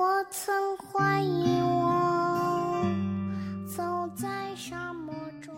[0.00, 2.82] 我曾怀疑我
[3.66, 3.82] 走
[4.16, 5.54] 在沙漠中，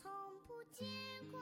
[0.00, 0.10] 从
[0.46, 0.88] 不见
[1.30, 1.38] 过。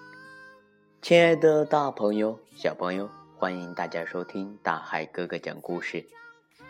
[1.00, 3.08] 亲爱的大朋友、小朋友，
[3.38, 6.04] 欢迎大家收听大海哥哥讲故事。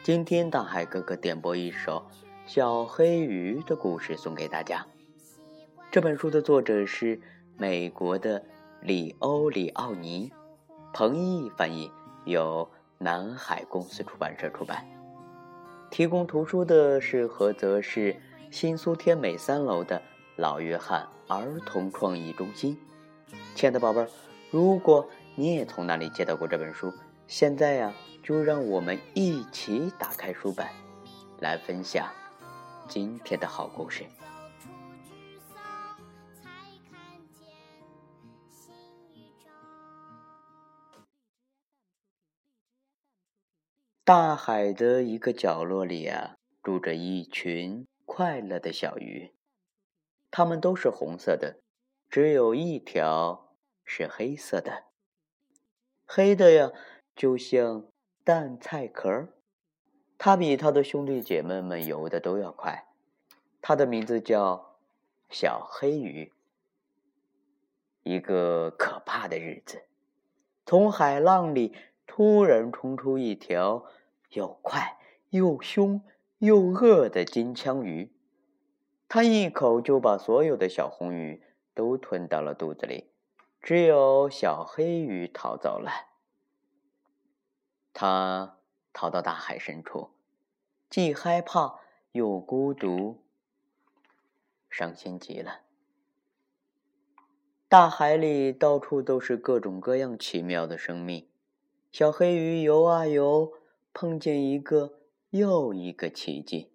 [0.03, 2.05] 今天大海哥哥点播一首
[2.45, 4.87] 《小黑鱼》的故事送给大家。
[5.91, 7.19] 这本书的作者是
[7.57, 8.45] 美国的
[8.83, 10.31] 里欧里奥尼，
[10.93, 11.91] 彭毅翻译，
[12.27, 12.69] 由。
[12.99, 14.87] 南海公司出版社出版。
[15.91, 18.17] 提供图书的是菏泽市
[18.51, 20.03] 新苏天美三楼的
[20.37, 22.77] 老约翰儿童创意中心。
[23.55, 24.09] 亲爱的宝贝儿，
[24.51, 26.93] 如果你也从那里接到过这本书，
[27.27, 30.67] 现在呀，就让我们一起打开书本，
[31.41, 32.09] 来分享
[32.89, 34.05] 今天的好故事。
[44.07, 49.33] 大海的一个角落里啊，住着一群快乐的小鱼，
[50.31, 51.63] 它们都是红色的，
[52.11, 54.85] 只有一条是黑色的。
[56.05, 56.71] 黑的呀，
[57.17, 57.87] 就像
[58.23, 59.33] 蛋菜壳儿
[60.19, 62.87] 它比它的兄弟姐妹们游的都要快。
[63.63, 64.77] 它的名字叫
[65.31, 66.31] 小黑鱼。
[68.03, 69.85] 一个可怕的日子，
[70.67, 71.75] 从海浪里。
[72.17, 73.87] 突然冲出一条
[74.29, 74.99] 又快
[75.31, 76.01] 又凶
[76.39, 78.13] 又饿的金枪鱼，
[79.09, 81.43] 它一口就把所有的小红鱼
[81.75, 83.11] 都吞到了肚子里，
[83.61, 85.91] 只有小黑鱼逃走了。
[87.93, 88.59] 它
[88.93, 90.11] 逃到大海深处，
[90.89, 91.81] 既害怕
[92.13, 93.25] 又孤独，
[94.71, 95.63] 伤心极了。
[97.69, 101.27] 大海里到处都是各种各样奇妙的生命。
[101.95, 103.53] 小黑鱼游啊游，
[103.93, 104.99] 碰见一个
[105.31, 106.73] 又一个奇迹，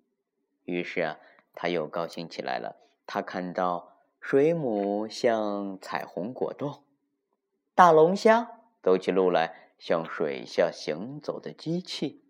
[0.64, 1.20] 于是啊，
[1.54, 2.78] 他又高兴起来了。
[3.06, 6.86] 他看到水母像彩虹果冻，
[7.76, 12.24] 大龙虾走起路来像水下行走的机器，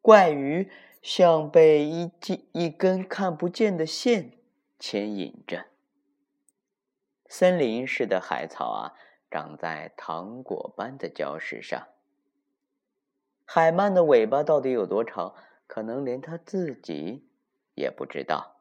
[0.00, 0.70] 怪鱼
[1.02, 4.38] 像被一记一根看不见的线
[4.78, 5.66] 牵引着，
[7.28, 8.94] 森林似的海草啊。
[9.30, 11.88] 长在糖果般的礁石上。
[13.44, 15.34] 海鳗的尾巴到底有多长？
[15.66, 17.28] 可能连它自己
[17.74, 18.56] 也不知道。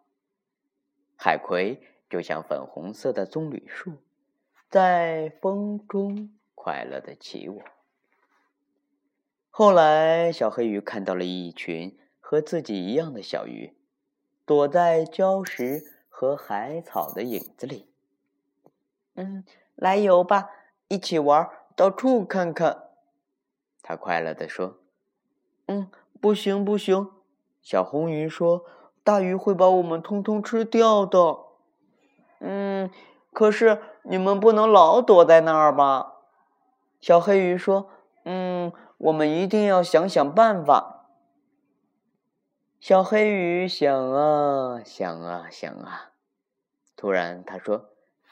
[1.16, 3.94] 海葵就像粉红色的棕榈树，
[4.69, 7.61] 在风中快乐的起舞。
[9.49, 13.73] 后来，小黑鱼看到了一群和自己一样的小鱼，
[14.45, 17.88] 躲在礁石和海草的影子里。
[19.17, 19.44] 嗯。
[19.75, 20.50] 来游吧，
[20.88, 22.85] 一起玩，到处看看。
[23.83, 24.79] 他快乐地说
[25.67, 27.11] ：“嗯，不行不行。”
[27.61, 28.66] 小红鱼说
[29.05, 31.38] ：“大鱼会把我们通通吃掉的。”
[32.41, 32.89] 嗯，
[33.31, 36.13] 可是你们不能老躲在那儿吧？
[36.99, 37.91] 小黑鱼说
[38.25, 41.05] ：“嗯，我们一定要想想办法。”
[42.81, 46.13] 小黑鱼想啊想啊想啊，
[46.95, 47.91] 突然他说：“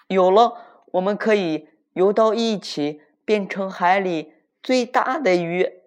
[0.10, 0.58] 有了！”
[0.96, 4.34] 我们可以游到一起，变成海里
[4.64, 5.82] 最大的鱼。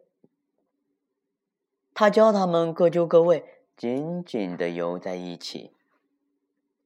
[1.95, 3.45] 他教他们各就各位，
[3.77, 5.73] 紧紧的游在一起。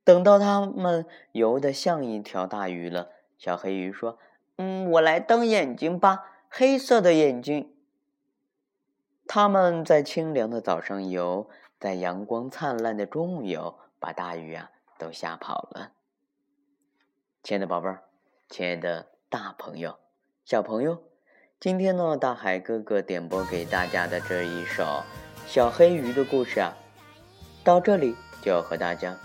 [0.05, 4.19] 等到他们游的像一条大鱼了，小黑鱼说
[4.57, 7.75] ：“嗯，我来当眼睛吧，黑色的眼睛。”
[9.27, 11.49] 他们在清凉的早上游，
[11.81, 15.93] 在阳光灿烂的中午游，把大鱼啊都吓跑了。
[17.43, 18.05] 亲爱的宝贝儿。
[18.53, 19.97] 亲爱的大朋友、
[20.45, 21.03] 小朋友，
[21.59, 24.83] 今天呢，大海哥哥点播给大家的这一首
[25.47, 26.77] 《小黑鱼》的故事啊，
[27.65, 29.19] 到这里就要和大家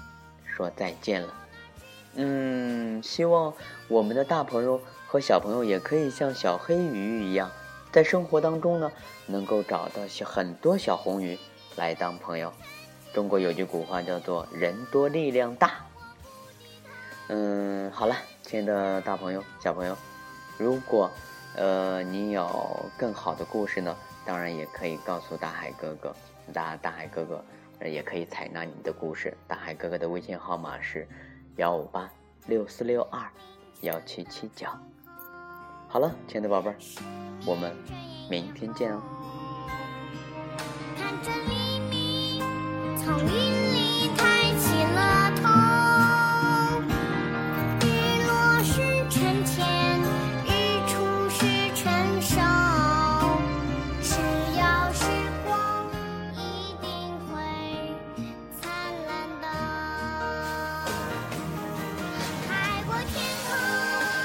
[0.46, 1.34] 说再见了。
[2.16, 3.54] 嗯，希望
[3.90, 7.52] 我们的大朋友和小朋友也可以像小黑鱼一样，
[7.92, 8.90] 在生活当中呢，
[9.26, 11.38] 能够找到很多小红鱼
[11.76, 12.54] 来当朋友。
[13.14, 15.86] 中国有句古话叫做“人多力量大”。
[17.28, 18.16] 嗯，好了。
[18.48, 19.94] 亲爱的大朋友、小朋友，
[20.58, 21.12] 如果
[21.58, 23.94] 呃你有更好的故事呢，
[24.26, 26.16] 当然也可以告诉大海哥哥，
[26.54, 27.44] 大大海哥哥
[27.86, 29.36] 也可以采纳你的故事。
[29.50, 31.06] 大海哥哥的微信号码是
[31.58, 32.10] 幺五八
[32.46, 33.22] 六四六二
[33.82, 34.66] 幺七七九。
[35.90, 36.76] 好了，亲爱的宝贝儿，
[37.46, 37.76] 我们
[38.30, 39.02] 明天见哦。